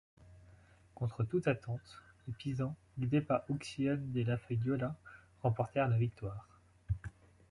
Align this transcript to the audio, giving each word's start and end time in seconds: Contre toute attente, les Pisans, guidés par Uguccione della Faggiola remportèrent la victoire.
Contre 0.95 1.23
toute 1.23 1.47
attente, 1.47 2.01
les 2.25 2.33
Pisans, 2.33 2.73
guidés 2.97 3.21
par 3.21 3.43
Uguccione 3.51 4.11
della 4.11 4.35
Faggiola 4.35 4.95
remportèrent 5.43 5.89
la 5.91 5.97
victoire. 5.99 6.47